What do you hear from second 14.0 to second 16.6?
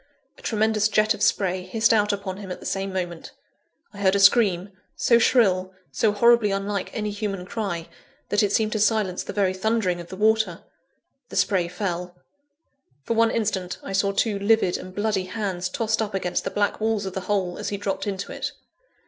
two livid and bloody hands tossed up against the